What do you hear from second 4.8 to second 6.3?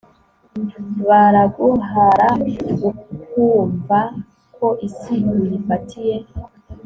isi uyifatiye